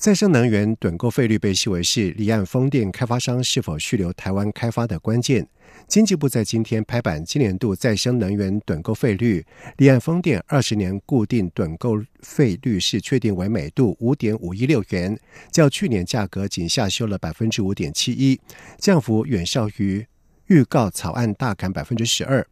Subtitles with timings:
[0.00, 5.46] 再生能源趸购费率被视为是离岸风电开发商是否续留台湾开发的关键。
[5.86, 9.44] 经济部在今天拍板，今年度再生能源趸购费率，
[9.76, 15.14] 离岸风电二十年固定趸购费率是确定为每度五点五一六元，
[15.52, 18.40] 较去年价格仅下修了百分之五点七一，
[18.78, 20.06] 降幅远少于。
[20.50, 22.44] 预告草案大砍百分之十二，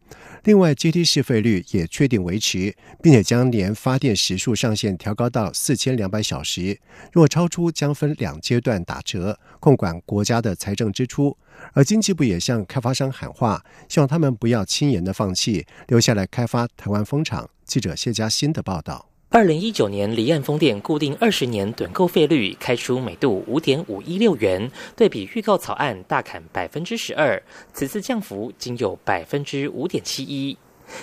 [0.45, 6.79] 另外阶梯式费率也确定维持，并且将年发电时数上限调高到四千两百小时，
[7.11, 11.37] 若超出将分两阶段打折，控管国家的财政支出。
[11.73, 17.49] 而经济部也向开发商喊话，希望他们不要轻言的放弃，留下来开发台湾风场。
[17.65, 19.08] 记者谢佳欣的报道。
[19.31, 27.39] 二零一九年离岸风电固定二十年趸购费率开出每度五点五一六元，对比预告草案大砍百分之十二，
[27.71, 30.57] 此次降幅仅有百分之五点七一。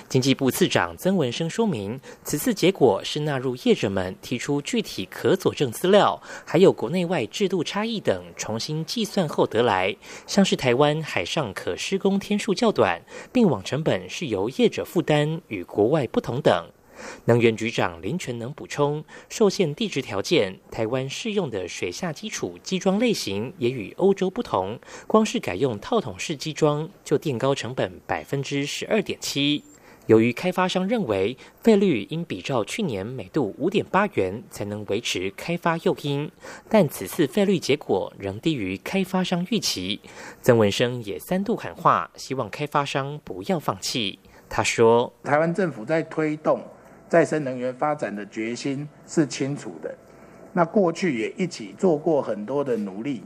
[0.09, 9.95] 经济部次长曾文生说明，此次结果是纳入业者们提出具体可佐证资料，还有国内外制度差异等重新计算后得来，
[10.27, 13.01] 像是台湾海上可施工天数较短，
[13.33, 16.67] 并网成本是由业者负担，与国外不同等。
[17.27, 24.79] 能源局长林全能补充，受限地质条件，台湾适用的水下基础基桩类型也与欧洲不同。
[25.07, 29.63] 光是改用套筒式基桩，就垫高成本百分之十二点七。
[30.07, 36.31] 由于开发商认为费率应比照去年每度五点八元才能维持开发诱因，
[36.69, 39.99] 但此次费率结果仍低于开发商预期。
[40.41, 44.21] 曾文生也三度喊话，希望开发商不要放弃。
[44.49, 46.63] 他说：“台湾政府在推动。”
[47.09, 49.95] 再生能源发展的决心是清楚的，
[50.53, 53.23] 那过去也一起做过很多的努力，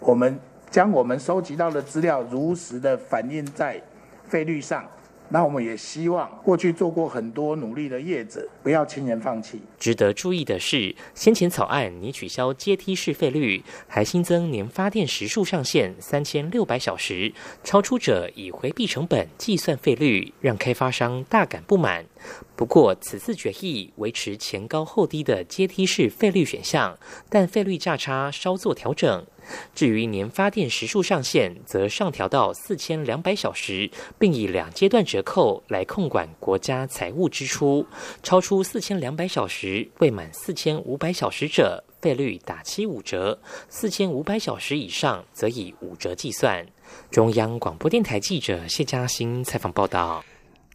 [0.00, 0.38] 我们
[0.70, 3.80] 将我们收集到的资料如实的反映在
[4.24, 4.84] 费率上。
[5.28, 9.60] 那我们也希望过去做过很多努力的业者不要轻言放弃。
[9.78, 17.32] 值得注意的是，先前草案拟取消阶梯式费率，还新增年发电时数上限三千六百小时，
[17.64, 22.04] 超出者以回避成本计算费率，让开发商大感不满。
[22.54, 26.98] 不过，此次决议维持前高后低的阶梯式费率选项，
[27.28, 29.24] 但费率价差稍作调整。
[29.74, 37.86] 至于年发电时数上限，则上调到四千两百小时，并以两阶段折扣来控管国家财务支出。
[38.22, 46.66] 超出四千两百小时未满四千五百小时者，费率打七五折；四千五百小时以上，则以五折计算。
[47.10, 50.24] 中央广播电台记者谢嘉欣采访报道。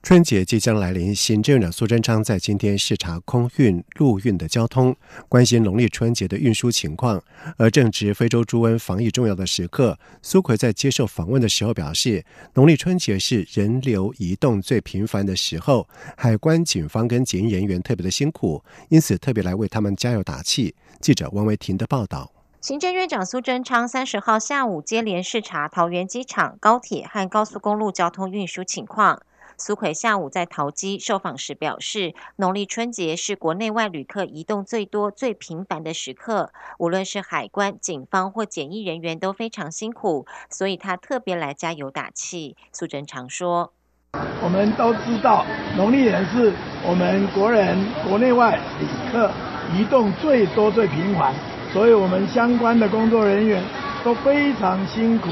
[0.03, 4.95] 春节即将来临，行政长苏贞昌在今天视察空运、陆运的交通，
[5.29, 7.21] 关心农历春节的运输情况。
[7.55, 12.25] 而正值非洲猪瘟防疫重要的时刻，苏奎在接受访问的时候表示，
[12.55, 15.87] 农历春节是人流移动最频繁的时候，
[16.17, 20.73] 海关、警方跟检疫人员特别的辛苦，因此特别来为他们加油打气。
[20.99, 22.31] 记者王维婷的报道。
[22.59, 29.21] 行政院长苏贞昌三十号下午接连视察桃园机场、高铁和高速公路交通运输情况。
[29.63, 42.57] 苏奎下午在桃机受访时表示，农历春节是国内外旅客移动最多、最频繁的时刻，无论是海关、警方或检疫人员都非常辛苦，所以他特别来加油打气。
[42.73, 43.71] 苏贞常说
[44.41, 45.45] ：“我们都知道，
[45.77, 46.51] 农历年是
[46.83, 47.77] 我们国人
[48.09, 49.31] 国内外旅客
[49.77, 51.35] 移动最多、最频繁，
[51.71, 53.63] 所以我们相关的工作人员
[54.03, 55.29] 都非常辛苦，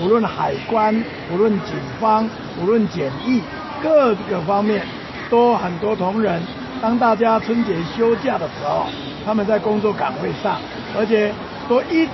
[0.00, 0.94] 无论海关、
[1.32, 2.30] 无论警方、
[2.62, 3.42] 无论检疫。”
[3.82, 4.86] 各个方面
[5.28, 6.40] 都很多同仁，
[6.80, 8.86] 当大家春节休假的时候，
[9.24, 10.58] 他们在工作岗位上，
[10.96, 11.32] 而且
[11.68, 12.12] 都一直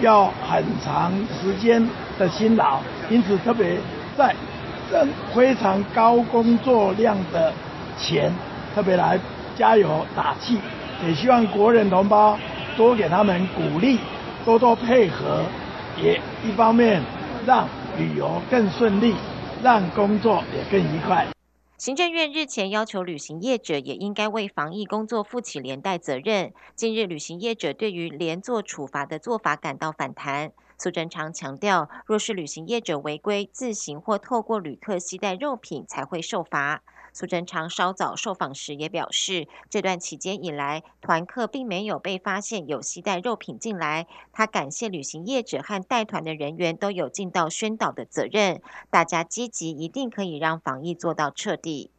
[0.00, 1.86] 要很长时间
[2.18, 3.76] 的辛劳，因此特别
[4.16, 4.34] 在
[4.90, 7.52] 这非常高工作量的
[7.98, 8.32] 前，
[8.74, 9.18] 特别来
[9.56, 10.58] 加油打气，
[11.06, 12.38] 也希望国人同胞
[12.76, 13.98] 多给他们鼓励，
[14.44, 15.42] 多多配合，
[16.00, 17.02] 也一方面
[17.44, 17.66] 让
[17.98, 19.14] 旅游更顺利。
[19.64, 21.26] 让工作也更愉快。
[21.78, 26.52] 行政院日前要求旅行业者也应该为防疫工作负起连带责任。
[26.74, 30.52] 近日，旅行业者对于连坐处罚的做法感到反弹。
[30.76, 36.82] 苏贞昌强调，若是旅行业者违规自行或透过旅客携带肉品，才会受罚。
[37.14, 44.08] 苏贞昌稍早受访时也表示，这段期间以来，团客并没有被发现有携带肉品进来。
[44.32, 51.92] 他感谢旅行业者和带团的人员都有尽到宣导的责任，大家积极，一定可以让防疫做到彻底。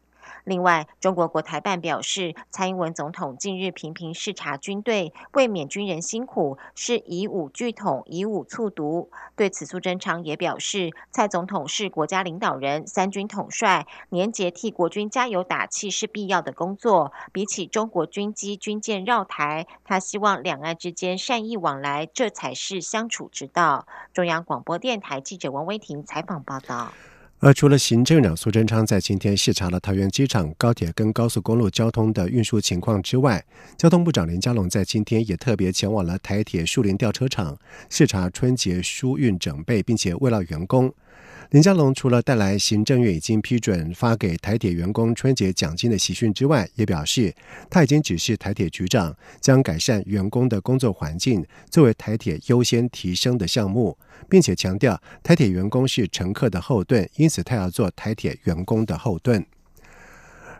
[0.44, 9.10] 另外，中国国台办表示，蔡英文总统近日频频视察军队，为免军人辛苦，是以武拒统，以武促独。
[9.36, 17.12] 对此，苏贞昌也表示，蔡总统是国家领导人、三军统帅，年节替国军加油打气是必要的工作。
[17.32, 23.86] 比起中国军机、军舰绕台，他希望两岸之间善意往来，这才是相处之道。
[24.14, 26.94] 中央广播电台记者王威婷采访报道。
[27.40, 33.44] 而除了行政长苏贞昌在今天视察了桃园机场、高铁跟高速公路交通的运输情况之外，
[33.78, 37.58] 交通部长林佳龙在今天也特别前往了台铁树林吊车厂
[37.90, 40.92] 视察春节疏运整备，并且慰劳员工。
[41.52, 47.34] 林佳龙除了带来行政院已经批准发给台铁员工春节奖金的喜讯之外，也表示
[47.70, 53.98] 他已经指示台铁局长将改善员工的工作环境作为台铁优先提升的项目，
[54.28, 59.46] 并且强调台铁员工是乘客的后盾，因此他要做台铁员工的后盾。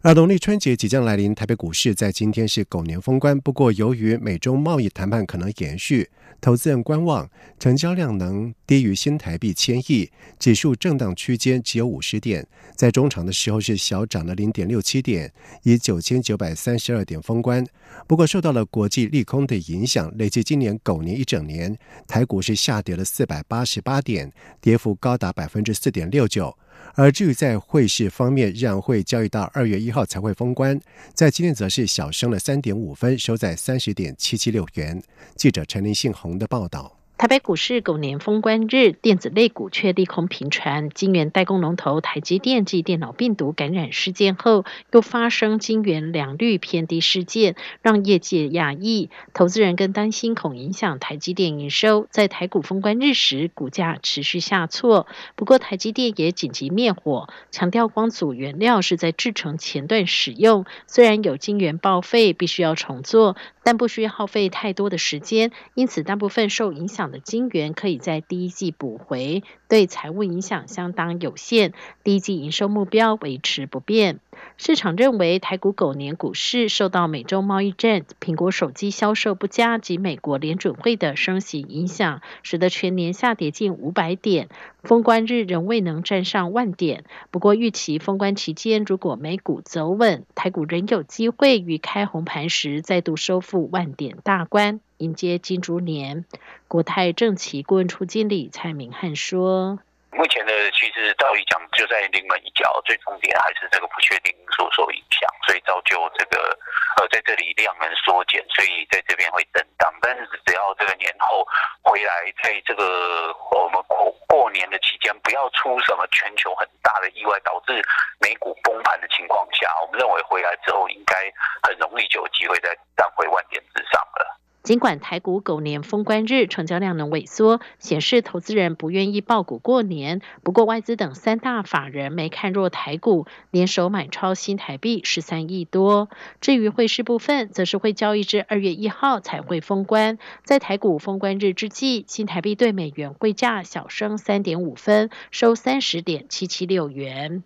[0.06, 3.36] 而农历春节即将来临，台北股市在今天是狗年封关。
[3.40, 6.08] 不过，由于美中贸易谈判可能延续，
[6.40, 17.66] 投资人观望，成交量能低于新台币千亿，指数震荡区间只有五十点，在中场的时候是小涨了零点六七点，以九千九百三十二点封关。
[18.06, 21.76] 不过，受到了国际利空的影响，累计今年狗年一整年，
[22.08, 24.32] 台股是下跌了四百八十八点，
[24.62, 26.56] 跌幅高达百分之四点六九。
[26.96, 30.80] 而至于在汇市方面，日元会交易到二月一号才会封关，
[31.14, 35.04] 在今天则是小升了三点五分，收在三十点七七六元。
[35.36, 37.05] 记者陈林信宏的报道。
[37.18, 40.90] 台北股市狗年封关日，电子类股却利空频传。
[40.90, 49.10] 晶圆代工龙头台积电继电脑病毒感染事件后，又发生晶圆良率偏低事件，让业界讶异。
[49.34, 52.06] 投资人更担心恐影响台积电营收。
[52.12, 55.08] 在台股封关日时，股价持续下挫。
[55.38, 63.38] 不过，台积电也紧急灭火，强调光阻原料是在制成前段使用，虽然有晶圆报废，必须要重做。
[63.64, 71.74] 但不需要耗费太多的时间，因此大部分受影响的金源可以在第一季补回，对财务影响相当有限。
[72.04, 74.20] 第一季营收目标维持不变。
[74.58, 84.50] 市场认为，台股狗年股市受到美洲贸易战、苹果手机销售不佳及美国联准会的升息影响，使得全年下跌近五百点。
[84.84, 96.26] 封关日仍未能站上万点，不过预期封关期间如果美股走稳，台股仍有机会于开红盘时再度收复万点大关，迎接金猪年。
[96.68, 99.80] 国泰正奇顾问处经理蔡明汉说。
[100.16, 106.58] 目前的其实照理讲就在临门一脚，最重点还是这个不确定因素受影响，所以造就这个
[106.96, 109.92] 呃在这里量能缩减，所以在这边会震荡。
[110.02, 111.46] 但是只要这个年后
[111.84, 117.84] 回来，在这个我们过过年的期间，不要出什么全球很大的意外导致
[118.22, 121.30] 美股崩盘的情况下，我们认为回来之后应该
[121.68, 124.40] 很容易就有机会再站回万点之上了。
[124.66, 130.22] 尽管台股狗年封关日成交量能萎缩，显示投资人不愿意爆股过年。
[130.42, 136.10] 不过外资等三大法人没看弱台股，联手买超新台币十三亿多。
[136.42, 140.18] 至于汇市部分，则是会交易至二月一号才会封关。
[140.44, 147.44] 在台股封关日之际，新台币对美元汇价小升三点五分，收三十点七七六元。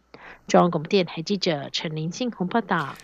[0.48, 2.96] 中央广播电台记者陈林信鸿报道。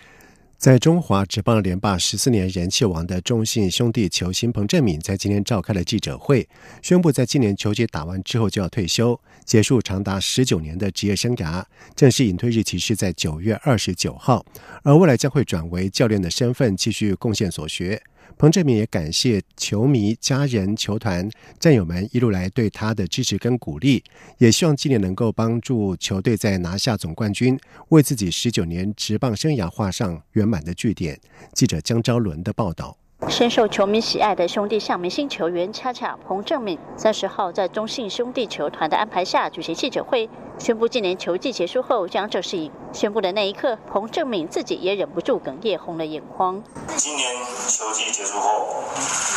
[0.57, 6.47] 在中华职棒连霸十四年人气王的中信兄弟球星彭振敏，在今天召开了记者会，
[6.81, 11.63] 宣布在今年球季打完之后就要退休，结束长达十九年的职业生涯。
[11.95, 14.43] 正式隐退日期是在九月二十九号，
[14.81, 18.01] 而未来将会转为教练的身份，继续贡献所学。
[18.37, 21.29] 彭振明也感谢球迷、家人、球团、
[21.59, 24.03] 战友们一路来对他的支持跟鼓励，
[24.37, 27.57] 也希望今年能够帮助球队在拿下总冠军，
[27.89, 31.19] 为自己十九年职棒生涯画上圆满的句点。
[31.53, 32.97] 记者江昭伦的报道。
[33.29, 40.29] 深受球迷喜爱的兄弟象明星球员恰恰彭正敏，三十号在中信兄弟球团的安排下举行记者会，
[40.59, 46.61] 宣布今年球季结束后将正式宣布的那一刻，彭正敏自己也忍不住哽咽，红了眼眶。
[46.97, 47.33] 今年
[47.67, 48.83] 球季结束后，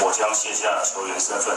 [0.05, 1.57] 我将卸下球员身份。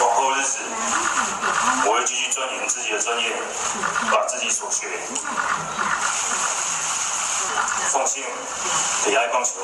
[0.00, 0.58] 往后日子，
[1.86, 3.26] 我会继续钻研自己的专业，
[4.10, 4.86] 把自己所学
[7.90, 8.24] 奉重信
[9.04, 9.60] 给爱棒球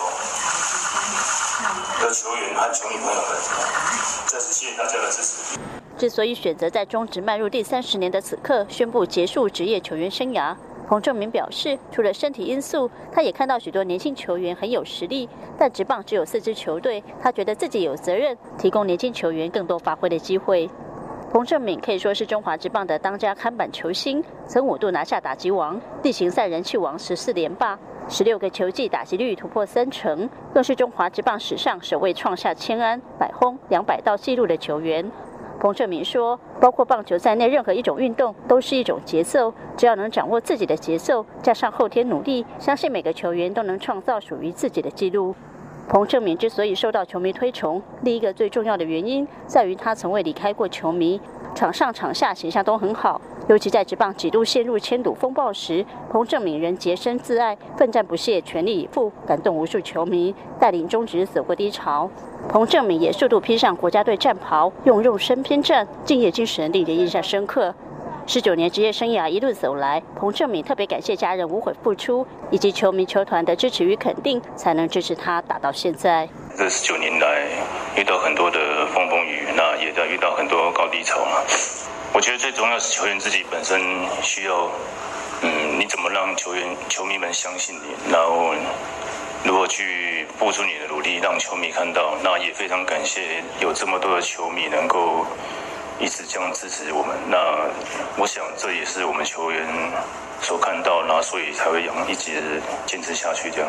[1.98, 3.24] 的球员和球迷朋友们，
[4.26, 5.58] 再次谢谢大家的支持。
[5.96, 10.54] 之所以选择在中职迈入第三十年的此刻宣布结束职业球员生涯，
[10.86, 15.26] 彭正明表示，除了身体因素，他也看到许多年轻球员很有实力，
[15.58, 20.68] 但职棒只有四支球队，他觉得自己有责任提供年轻球员更多发挥的机会。
[21.30, 35.04] 彭正敏可以说是中华职棒的当家看板球星，曾五度拿下打击王、例行赛人气王十四连霸，十六个球季打击率突破三成，更是中华职棒史上首位创下千安、百轰、两百道纪录的球员。
[35.60, 39.52] 彭正明说：“包括棒球在内，任何一种运动都是一种节奏。
[39.76, 45.34] 只要能掌握自己的节奏，加上后天努力，相信每个球员都能创造属于自己的纪录。”
[45.88, 51.18] 彭正明之所以受到球迷推崇，另一个最重要的原因在于他从未离开过球迷，
[51.54, 53.18] 场上场下形象都很好。
[53.48, 62.10] 尤其在职棒几度陷入签赌风暴时，彭正明仍洁身自爱，奋战不懈，全力以赴，感动无数球迷，带领中职走过低潮。
[62.50, 67.74] 彭正明也数度披上国家队战袍，用肉身拼战，敬业精神令人印象深刻。
[68.28, 76.28] 十九年职业生涯一路走来，彭正敏特别感谢家人无悔付出，以及球迷球团的支持与肯定，才能支持他打到现在。
[76.54, 77.46] 这十九年来，
[77.96, 81.40] 遇到很多的风风雨雨，那也在遇到很多高低潮嘛。
[82.12, 83.80] 我觉得最重要是球员自己本身
[84.20, 84.68] 需要，
[85.40, 88.52] 嗯，你怎么让球员、球迷们相信你，然后
[89.42, 92.14] 如何去付出你的努力，让球迷看到。
[92.22, 95.24] 那也非常感谢有这么多的球迷能够。
[96.00, 97.36] 一直这样支持我们，那
[98.20, 99.66] 我想这也是我们球员
[100.40, 103.68] 所看到，那所以才会养一直坚持下去这样。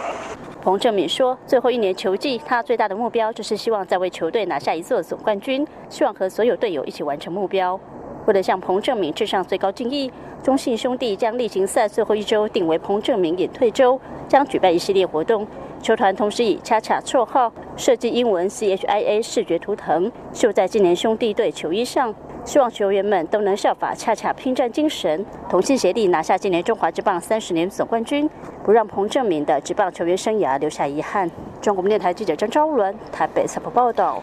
[0.62, 7.80] 彭正敏说，最后一年球季，他最大的目标就是希望再为球队拿下一座总冠军，希望和所有队友一起完成目标。
[8.26, 10.12] 为了向彭正敏致上最高敬意，
[10.44, 15.48] 中信兄弟将例行赛最后一周定为彭正敏隐退周，将举办一系列活动。
[15.82, 28.30] 球团同时以“恰恰”绰号设计英文 C H I A 视觉图腾，绣在今年兄弟队球衣上，希望球员们都能效法“恰恰”拼战精神，同心协力拿下今年中华职棒三十年总冠军，
[28.64, 31.30] 不让彭正明的职棒球员生涯留下遗憾。
[31.62, 34.22] 中国电台记者张昭伦台北采访报道。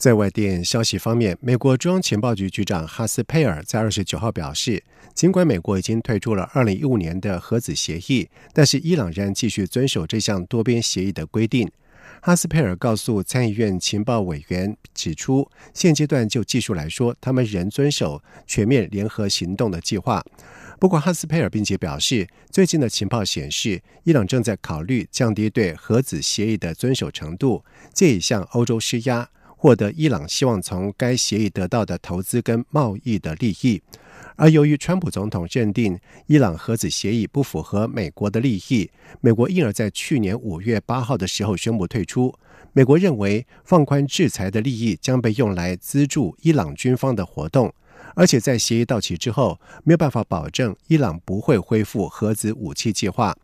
[0.00, 4.82] 在外电消息方面，美国中央情报局局长哈斯佩尔在二十九号表示，
[5.14, 11.70] 尽管美国已经退出了二零一五年的核子协议，但是伊朗仍继续遵守这项多边协议的规定。
[12.22, 20.24] 哈斯佩尔告诉参议院情报委员，指出现阶段就技术来说，他们仍遵守全面联合行动的计划。
[20.78, 29.28] 不过，哈斯佩尔并且表示，最近的情报显示，伊朗正在考虑降低对核子协议的遵守程度，借以向欧洲施压。
[29.60, 33.82] 获得伊朗希望从该协议得到的投资跟贸易的利益，
[34.34, 38.90] 而由于川普总统认定伊朗核子协议不符合美国的利益，
[39.20, 42.34] 美国因而在去年五月八号的时候宣布退出。
[42.72, 47.70] 美国认为放宽制裁的利益将被用来资助伊朗军方的活动，
[48.14, 53.36] 而且在协议到期之后，没有办法保证伊朗不会恢复核子武器计划。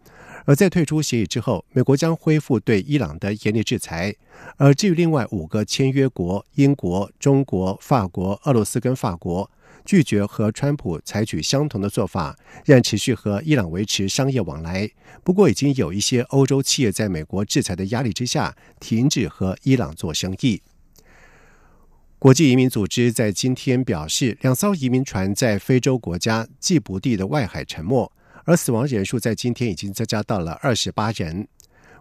[0.46, 4.14] 而在退出协议之后，美国将恢复对伊朗的严厉制裁。
[4.56, 9.50] 而至于另外五个签约国——英国、中国、法国、俄罗斯跟法国——
[9.84, 14.88] 拒绝和川普采取相同的做法，仍持续和伊朗维持商业往来。
[15.24, 20.62] 不过，已经有一些欧洲企业在美国制裁的压力之下，停止和伊朗做生意。
[22.20, 28.10] 国际移民组织在今天表示，两艘移民船在非洲国家吉布地的外海沉没。
[28.46, 31.46] 而死亡人数在今天已经增加到了二十八人。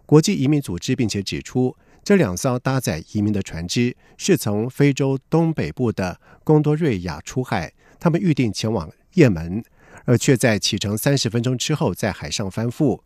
[0.06, 9.64] 国际移民组织并且指出，这两艘搭载移民的船只是从非洲东北部的贡多瑞亚出海，他们预定前往也门，
[10.06, 13.02] 而却在启程三十分钟之后在海上翻覆。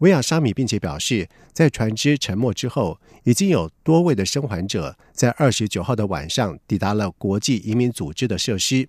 [0.00, 8.86] 维亚沙米并且表示，在船只沉没之后，已经有多位的生还者在二十九号的晚上抵达了国际移民组织的设施，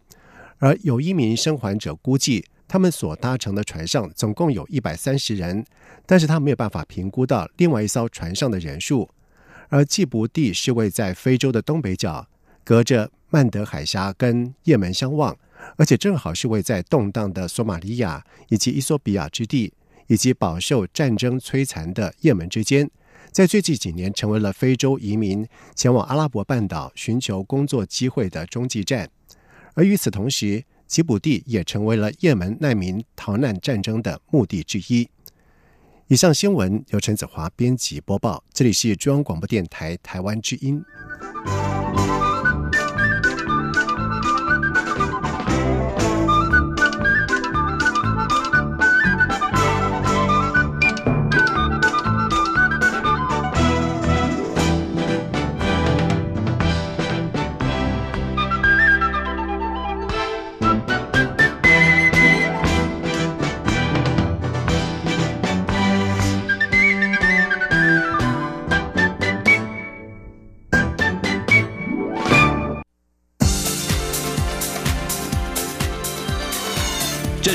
[0.57, 2.43] 而有一名生还者估计。
[2.67, 5.65] 他们所搭乘的船上总共有一百三十人，
[6.05, 9.09] 但是他没有办法评估到另外一艘船上的人数。
[9.69, 12.27] 而吉布地是位在非洲的东北角，
[12.63, 15.37] 隔着曼德海峡跟也门相望，
[15.75, 19.73] 而且正好是位在动荡的索马利亚以及伊索比亚之地，
[20.07, 22.89] 以及饱受战争摧残的也门之间，
[23.31, 25.45] 在最近几年成为了非洲移民
[25.75, 29.09] 前往阿拉伯半岛寻求工作机会的中继站。
[29.73, 35.07] 而与此同时，吉卜地也成为了也门难民逃难战争的目的之一。
[36.07, 40.81] 以上新闻由陈子华编辑播报，这里是中央广播电台台湾之音。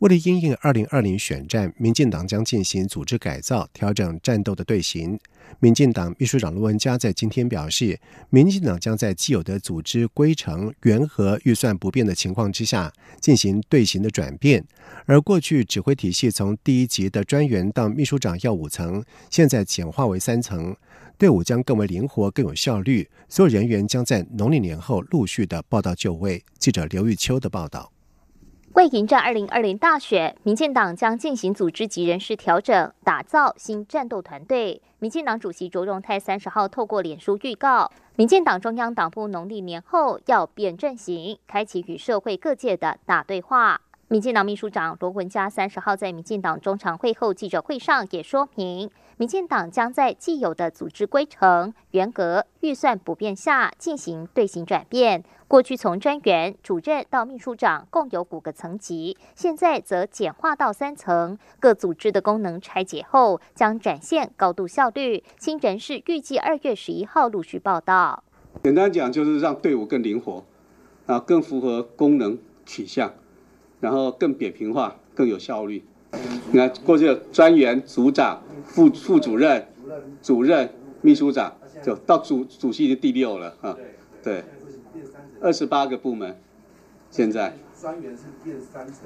[0.00, 5.18] 为了因应二零二零选战，民进党将进行组织改造，调整战斗的队形。
[5.58, 12.90] 民进党秘书长卢文嘉在今天表示，民进党将在既有的组织规程、员和预算不变的情况之下，
[13.20, 14.64] 进行队形的转变。
[15.04, 20.74] 而过去指挥体系从第一级的专员到秘书长要五层，现在简化为三层，
[21.18, 23.06] 队伍将更为灵活、更有效率。
[23.28, 26.42] 所有人员将在农历年后陆续的报到就位。
[26.58, 27.92] 记者刘玉秋的报道。
[28.80, 34.80] 为迎战二零二零大选，民进党将进行组织及人事调整，打造新战斗团队。
[35.00, 43.82] 民进党主席卓荣泰三十号透过脸书预告，民进党中央党部农历年后要变阵型，开启与社会各界的大对话。
[44.08, 55.22] 民进党秘书长罗文嘉三十号在民进党中常会后记者会上也说明，民进党将在既有的组织规程、员格、预算不变下进行队形转变。
[55.46, 61.36] 过去从专员、主任到秘书长共有五个层级，现在则简化到三层。
[61.58, 65.22] 各组织的功能拆解后，将展现高度效率。
[65.38, 68.24] 新人事预计二月十一号陆续报道。
[68.62, 70.42] 简单讲，就是让队伍更灵活，
[71.04, 73.12] 啊，更符合功能取向。
[73.80, 75.84] 然后更扁平化，更有效率。
[76.52, 79.66] 你看，过去有专员、组长、副副主任、
[80.22, 80.68] 主任、
[81.00, 83.76] 秘书长，就到主主席的第六了啊。
[84.22, 84.44] 对，
[85.40, 86.36] 二十八个部门，
[87.10, 88.96] 现在专员是变三层，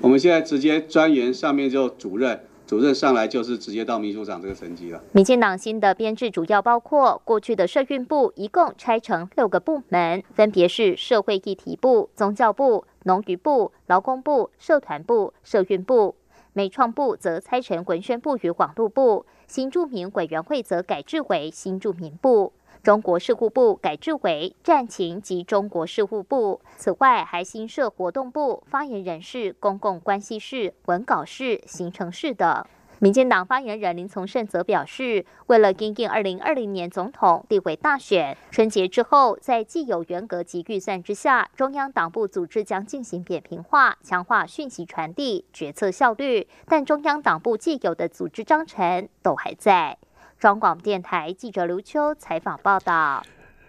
[0.00, 2.40] 我们现在直接专员上面就主任。
[2.68, 5.02] 主任上来就是直接到秘书长这个层级了。
[5.12, 16.14] 民进党新的编制主要包括过去的社运部，一共拆成六个部门，分别是社会议题部、宗教部、农渔部、劳工部、社团部、社运部；
[16.52, 22.52] 美创部则拆成文宣部与网络部；新住民委员会则改制为新住民部。
[22.82, 32.64] 中国事务部改制为战情及中国事务部，此外还新设活动部、发言人室、公共关系室、文稿室、行程室等。
[33.00, 49.96] 民进党发言人林从胜则表示，为了应应二零二零年总统地位大选，春节之后在既有原格及预算之下，中央党部组织将进行扁平化，强化讯息传递、决策效率，但中央党部既有的组织章程都还在。
[50.38, 53.24] 中广电台记者刘秋采访报道。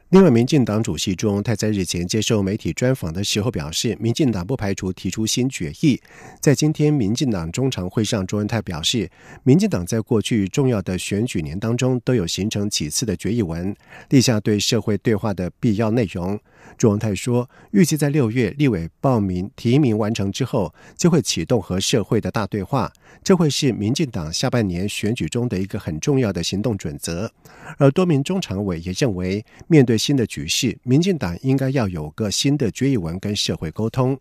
[0.10, 5.99] 另外，民进党主席钟泰在日前接受媒体专访的时候表示，民进党不排除提出新决议。
[6.39, 9.10] 在今天民进党中常会上，钟文泰表示，
[9.43, 13.75] 民进党在过去重要的选举年当中都有形成几次的决议文，
[14.10, 16.39] 立下对社会对话的必要内容。
[16.78, 22.91] 朱荣泰说，预计在六月立委报名提名完成之后，就会启动和社会的大对话，
[23.24, 27.32] 这会是民进党下半年选举中的一个很重要的行动准则。
[27.78, 34.17] 而多名中常委也认为，面对新的局势，民进党应该要有个新的决议文跟社会沟通。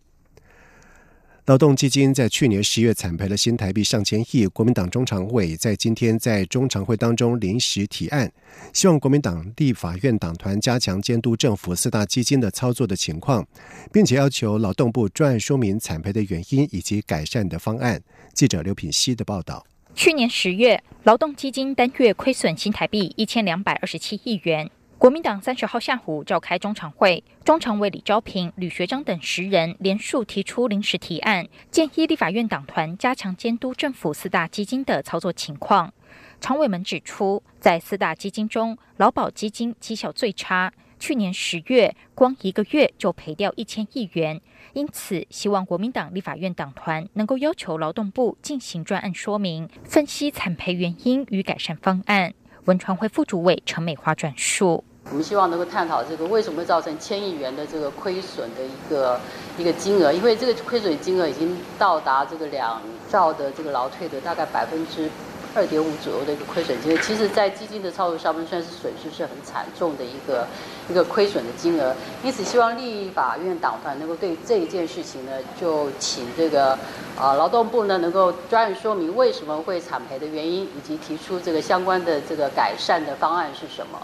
[1.49, 8.31] 劳动基金在去年十月惨赔了新台币上千亿，国民党中常委在今天在中常会当中临时提案，
[8.71, 13.43] 希望国民党立法院党团加强监督政府四大基金的操作的情况，
[13.91, 17.99] 并且要求劳动部专案说明惨赔的原因以及改善的方案。
[18.35, 19.65] 记者刘品希的报道。
[19.95, 24.69] 去年十月，劳动基金单月亏损新台币一千两百二十七亿元。
[24.99, 35.93] 国民党三十号下午召开中常会，中常委李昭平、吕学章等十人联署提出临时提案，建议立法院党团加强监督政府四大基金的操作情况。
[36.41, 44.41] 常委们指出，在四大基金中，劳保基金绩效最差，去年十月光一个月就赔掉一千亿元，
[44.73, 52.33] 因此希望国民党立法院党团能够要求劳动部进行专案说明，分析惨赔原因与改善方案。
[52.65, 54.83] 文传会副主委陈美华转述。
[55.09, 59.19] 我们希望能够探讨这个为什么会造成千亿元的这个亏损的一个
[59.57, 65.09] 一个金额，因为这个亏损金额已经到达这个两兆的这个劳退的大概百分之
[65.55, 67.01] 二点五左右的一个亏损金额。
[67.01, 70.45] 其实，在基金的操作上面，算是损失是很惨重的一个
[70.87, 71.95] 一个亏损的金额。
[72.23, 76.77] 因此，希望立法院党团能够对这一件事情呢，就请这个
[77.17, 83.99] 啊劳动部呢能够专案说明为什么会惨赔的原因，以及提出这个相关的这个改善的方案是什么。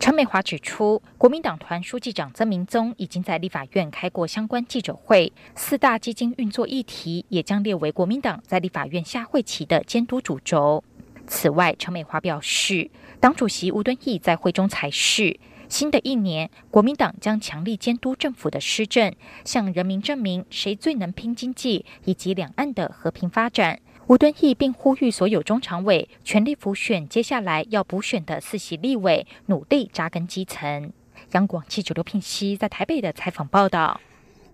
[0.00, 10.82] 陈美华指出，国民党团书记长曾明宗已经在立法院开过相关记者会，四大基金运作议题也将列为国民党在立法院下会期的监督主轴。
[11.26, 23.80] 此外，陈美华表示，党主席吴敦义在会中才是新的一年，国民党将强力监督政府的施政，向人民证明谁最能拼经济以及两岸的和平发展。
[24.10, 30.92] 吴敦义并呼吁所有中常委全力辅选接下来要补选的四席立委，努力扎根基层。
[31.30, 34.00] 央广记者刘聘熙在台北的采访报道。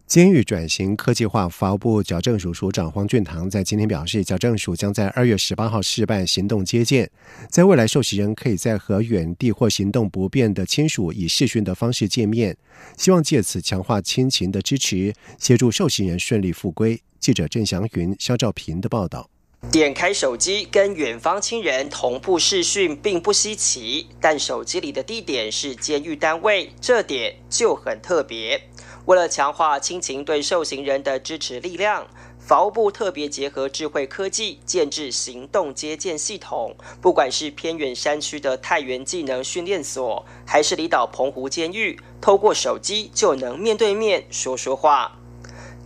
[0.06, 7.10] 监狱转型科技化，法务部矫正署署长黄俊堂在今天表示，矫正署将在二月十八号试办行动接见，
[7.48, 12.54] 在未来受刑人可以在和远地或行动不便的亲属以视讯的方式见面，
[12.98, 17.00] 希望借此强化亲情的支持，协助受刑人顺利复归。
[17.18, 19.30] 记者郑祥云、肖兆平的报道。
[19.72, 28.58] 点开手机跟远方亲人同步视讯并不稀奇，但手机里的地点是监狱单位，这点就很特别。
[29.04, 32.06] 为了强化亲情对受刑人的支持力量，
[32.38, 36.74] 法务部特别结合智慧科技建制行动接见系统。
[37.02, 45.18] 不管是偏远山区的太原技能训练所，还是离岛澎湖监狱，透过手机就能面对面说说话。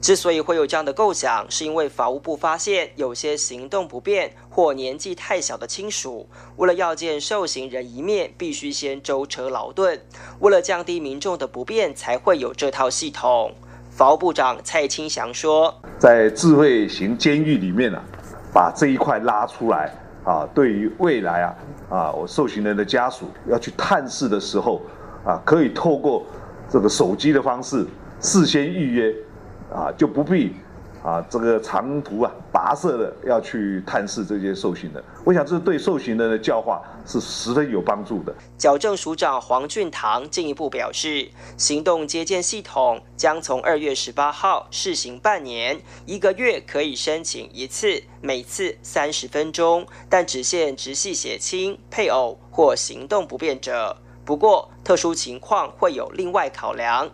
[0.01, 10.01] 之所以会有这样的构想，是因为法务部发现有些行动不便或年纪太小的亲属，为了要见受刑人一面，必须先舟车劳顿。
[10.39, 13.53] 为了降低民众的不便，才会有这套系统。
[13.91, 18.03] 法务部长蔡清祥说：“在智慧型监狱里面啊，
[18.55, 21.55] 把这一块拉出来啊，对于未来啊
[21.91, 24.81] 啊，我受刑人的家属要去探视的时候
[25.27, 26.25] 啊，可以透过
[26.71, 27.87] 这个手机的方式
[28.19, 29.15] 事先预约。”
[29.73, 30.55] 啊，就不必
[31.03, 35.03] 啊，这个长途啊跋涉的要去探视这些受刑的。
[35.25, 38.35] 我想，这是对受刑的教化是十分有帮助的。
[38.59, 53.97] 矫正署长黄俊堂进一步表示，行动接见系统将从二月十八号试行半年，一个月可以申请一次，每次三十分钟，但只限直系血亲、配偶或行动不便者。
[54.25, 57.09] 不过，特殊情况会有另外考量。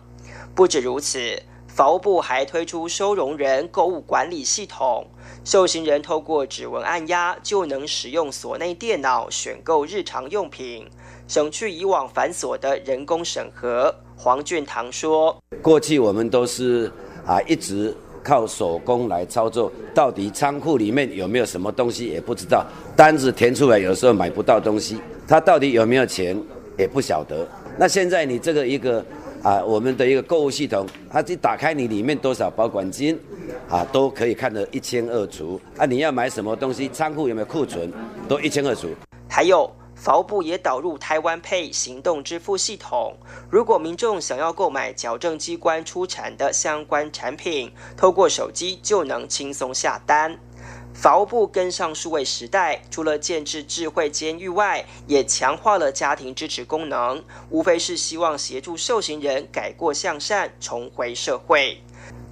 [0.53, 1.41] 不止如此。
[1.77, 5.05] 法务部还推出收容人购物管理系统，
[5.45, 10.89] 受刑人透过指纹按压就能使用所内电脑选购日常用品，
[11.27, 13.93] 省去以往繁琐的人工审核。
[14.15, 16.91] 黄俊堂说：“过去我们都是
[17.27, 26.35] 啊，一直靠手工来操作，到底仓库里面有没有什么东西也不知道，单子填出来有时候买不到东西，他到底有没有钱
[26.75, 27.47] 也不晓得。
[27.77, 29.05] 那现在你这个一个。”
[29.43, 33.17] 啊，我们的一个购物系统，它一打开，你里面多少保管金，
[33.69, 35.59] 啊，都可以看得一清二楚。
[35.77, 37.91] 啊，你要买什么东西，仓库有没有库存，
[38.27, 38.89] 都一清二楚。
[39.29, 43.15] 还有，法务部也导入台湾配行动支付系统，
[43.49, 50.37] 如果民众想要购买矫正机关出产的相关产品，透过手机就能轻松下单。
[50.99, 61.79] 法务部跟上数位时代，除了建制智慧监狱外，也强化了家庭支持功能，无非是希望协助受刑人改过向善，重回社会。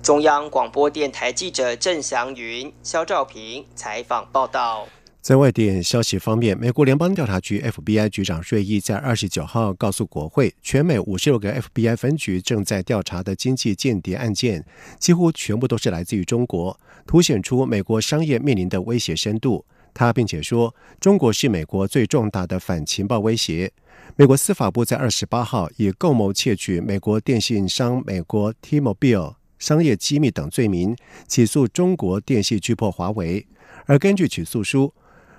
[0.01, 4.87] 中央广播电台记者郑祥云、肖兆平采访报道。
[5.25, 14.63] 在外电消息方面，美国联邦调查局 FBI 局长瑞伊在二十九号告诉国会，全美五十六个 FBI 分局正在调查的经济间谍案件，
[14.99, 19.65] 几乎全部都是来自于中国，凸显出美国商业面临的威胁深度。
[19.95, 23.71] 他并且说，中国是美国最重大的反情报威胁。
[24.15, 30.95] 美国司法部在二十八号以共谋窃取美国电信商美国 T-Mobile 商业机密等罪名，
[31.27, 33.47] 起诉中国电信巨破华为。
[33.87, 34.93] 而根据起诉书，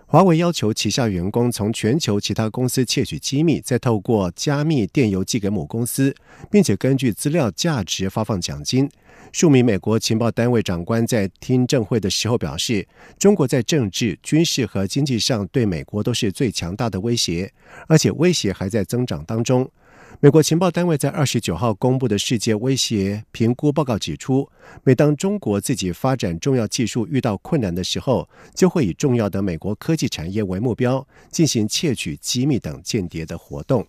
[0.08, 6.14] 华为要求旗下员工从全球其他公司窃取机密，再透过加密电邮寄给母公司，
[6.48, 8.88] 并且根据资料价值发放奖金。
[9.32, 12.86] 数名美国情报单位长官在听证会的时候表示，
[13.18, 17.52] 中国在政治、军事和经济上对美国都是最强大的威胁，
[17.88, 19.68] 而且威胁还在增长当中。
[20.18, 24.48] 美国情报单位在二十九号公布的世界威胁评估报告指出，
[24.82, 33.86] 每当中国自己发展重要技术遇到困难的时候，就会以重要的美国科技产业为目标，进行窃取机密等间谍的活动。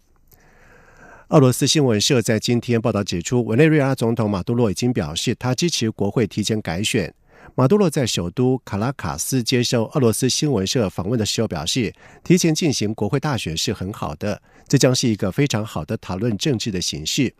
[1.29, 7.13] 俄罗斯新闻社在今天报道指出，委内瑞拉总统马杜罗已经表示，他支持国会提前改选。
[7.55, 17.33] 马杜罗在首都卡拉卡斯接受俄罗斯新闻社访问的时候表示，提前进行国会大选是很好的，这将是一个非常好的讨论政治的形式。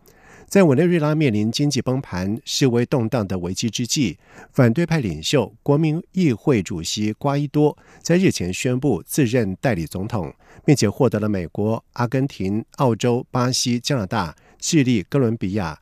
[0.48, 4.18] 在委内瑞拉面临经济崩盘、示威动荡的危机之际，
[4.54, 10.34] 反对派领袖、国民议会主席瓜伊多在日前宣布自任代理总统，
[10.66, 15.78] 并且获得了美国、阿根廷、澳洲、巴西、加拿大、智利、哥伦比亚。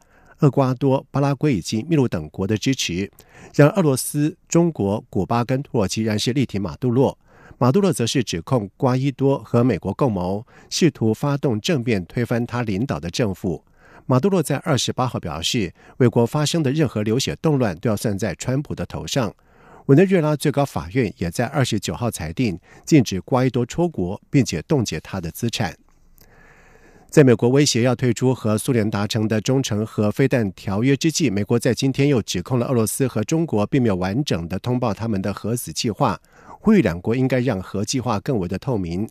[0.46, 3.12] 厄瓜多、巴拉圭以及秘鲁等国的支持，
[3.56, 7.18] 然而俄罗斯、中国、古巴跟土耳其然是力挺马杜洛。
[7.58, 13.64] 马杜罗则是指控瓜伊多和美国共谋，试图发动政变推翻他领导的政府。
[14.06, 19.34] 马杜罗在二十八号表示，美国发生的任何流血动乱都要算在川普的头上。
[19.88, 25.76] 委内瑞拉最高法院也在二十九号裁定，禁止瓜伊多出国，并且冻结他的资产。
[27.16, 36.20] 在美国威胁要退出和苏联达成的中程核飞弹条约之际，美国在今天又指控了俄罗斯和中国并没有完整的通报他们的核子计划，
[36.60, 39.08] 呼吁两国应该让核计划更为的透明。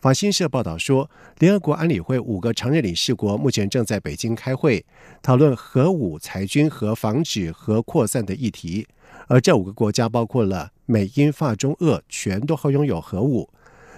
[0.00, 1.10] 法新社报道说，
[1.40, 4.82] 联合国安理会五个常任理事国目前正在北京开会，
[5.20, 8.86] 讨论核武裁军和防止核扩散的议题。
[9.28, 13.50] 而这五个国家包括了美、英、法、中、俄，全都会拥有核武。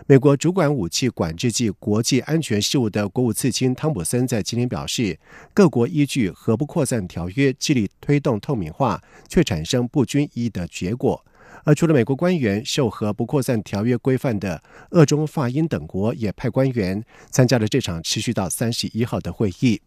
[0.06, 5.18] 美国主管武器管制及国际安全事务的国务次卿汤普森在今天表示，
[5.54, 11.24] 各国依据核不扩散条约致力推动透明化，却产生不均一的结果。
[11.64, 19.80] 而除了美国官员，受核不扩散条约规范的俄、中、法、英等国也派官员参加了这场持续到三十一号的会议。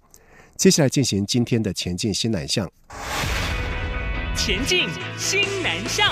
[0.55, 2.67] 接下来进行今天的前进新南向。
[4.35, 6.11] 前进新南向。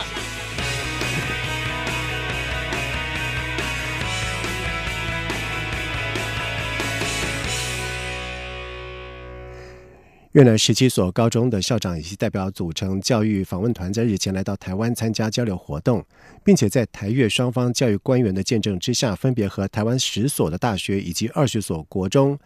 [10.36, 16.06] 越南十七所高中的校长以及代表组成教育访问团，在日前来到台湾参加交流活动，
[16.44, 22.38] 并且在台越双方教育官员的见证之下，分别和台湾十所的大学以及二十所国中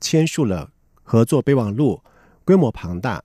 [0.00, 0.70] 签署了
[1.02, 2.00] 合作备忘录，
[2.44, 3.24] 规模庞大。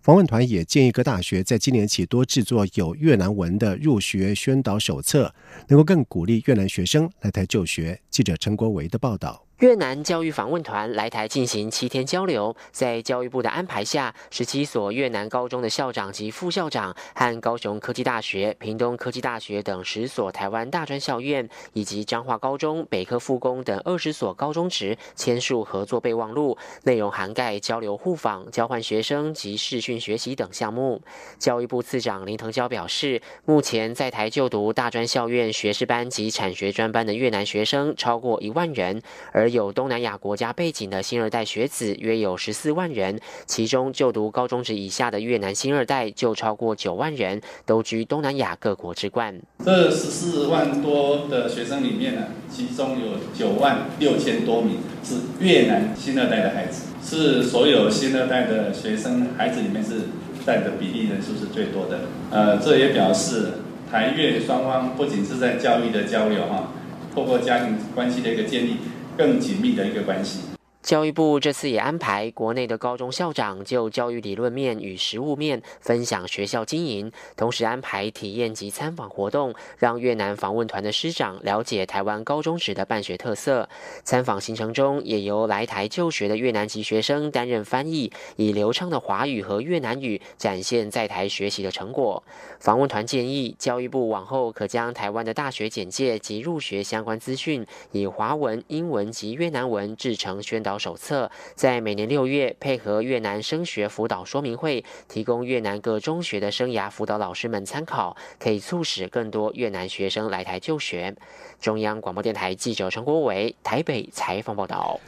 [0.00, 5.34] 访问团也建议各大学在今年起多制作有越南文的入学宣导手册，
[5.68, 8.00] 能够更鼓励越南学生来台就学。
[8.08, 9.44] 记者陈国维的报道。
[9.60, 31.00] 越南教育访问团来台进行七天交流，在教育部的安排下，十七所越南高中的校长及副校长和高雄科技大学、屏东科技大学等十所台湾大专校院，以及彰化高中、北科复工等二十所高中职签署合作备忘录，内容涵盖交流互访、交换学生及视讯学习等项目。
[31.38, 39.00] 教育部次长林腾蛟表示，目前在台就读大专校院学士班及产学专班的越南学生超过一万人，
[39.32, 49.38] 而而有东南亚国家背景的新二代学子约有十四万人，其中就读高中职以下的越南新二代就超过九万人，都居东南亚各国之冠。
[49.62, 60.08] 这十四万多的学生里面呢，其中有九万六千多名是越南新二代的孩子，是所有新二代的学生孩子里面是
[60.46, 62.00] 占的比例人数是最多的。
[62.30, 63.58] 呃，这也表示
[63.90, 66.72] 台越双方不仅是在教育的交流哈，
[67.14, 68.78] 透过家庭关系的一个建立。
[69.16, 70.53] 更紧密的一个关系。
[70.84, 83.66] 教育部这次也安排国内的高中校长就教育理论面与实务面分享学校经营，同时安排体验及参访活动，让越南访问团的师长了解台湾高中时的办学特色。
[84.04, 92.22] 参访行程中，也由来台就学的越南籍学生担任翻译，以流畅的华语和越南语展现在台学习的成果。
[92.60, 100.73] 访问团建议，教育部往后可将台湾的大学简介及入学相关资讯，以华文、英文及越南文制成宣导。
[100.78, 111.14] 手册在每年六月配合越南升学辅导说明会，提供越南各中学的生涯辅导老师们参考，可以促使更多越南学生来台就学。
[111.60, 115.00] 中央广播电台记者陈国伟台北采访报道。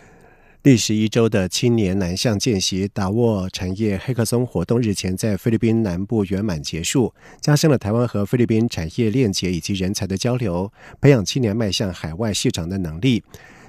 [0.62, 13.22] 历时一周的青年南向见习达沃产业黑客松活动日前在菲律宾南部圆满结束，加深了台湾和菲律宾产业链接以及人才的交流，培养青年迈向海外市场的能力。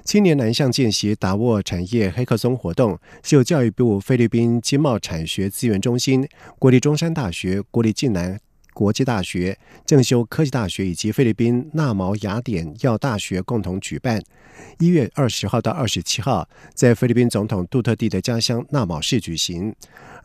[0.08, 6.26] 青年南向见习达沃产业黑客松活动是由教育部菲律宾经贸产学资源中心、
[6.58, 8.40] 国立中山大学、国立暨南
[8.72, 14.18] 国际大学、正修科技大学以及菲律宾纳毛雅典药大学共同举办。
[14.78, 19.74] 一月二十号到二十七号，在菲律宾总统杜特地的家乡纳毛市举行。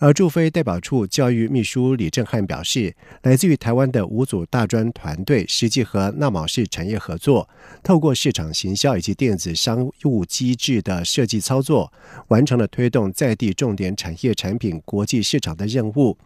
[0.03, 7.47] 而驻菲代表处教育秘书李正汉表示，来自于台湾的五组大专团队，实际和纳卯市产业合作，
[7.81, 11.89] 透过市场行销以及电子商务机制的设计操作，
[12.27, 16.17] 完成了推动在地重点产业产品国际市场的任务。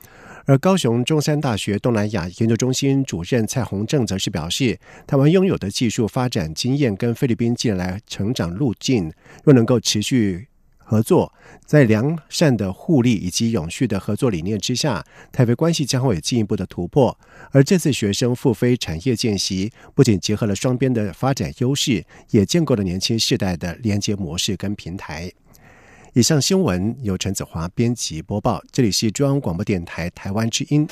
[0.45, 9.13] 而高雄中山大学东南亚研究中心主任蔡宏正则是表示，台湾拥有的技术发展经验跟菲律宾近来成长路径，
[9.43, 10.47] 若能够持续。
[10.89, 11.33] 合作
[11.65, 17.19] 在良善的互利以及永续的合作理念之下，台菲关系将会有进一步的突破。
[17.51, 25.29] 而这次学生赴菲产业见习，不仅结合了双边的发展优势，也建构了年轻世代的连接模式跟平台。
[26.13, 30.87] 以上新闻由陈子华编辑播报，这里是中央广播电台台湾之音。